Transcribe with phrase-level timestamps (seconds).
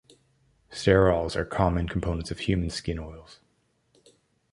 [0.71, 3.39] Sterols are common components of human skin oils.